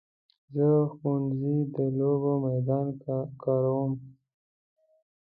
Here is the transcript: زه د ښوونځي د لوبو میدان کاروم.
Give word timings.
زه 0.55 0.65
د 0.83 0.85
ښوونځي 0.93 1.57
د 1.75 1.77
لوبو 1.97 2.33
میدان 2.45 2.87
کاروم. 3.43 3.93